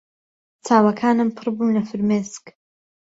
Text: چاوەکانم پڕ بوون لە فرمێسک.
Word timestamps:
چاوەکانم 0.65 1.29
پڕ 1.35 1.47
بوون 1.55 1.69
لە 1.77 1.81
فرمێسک. 1.89 2.45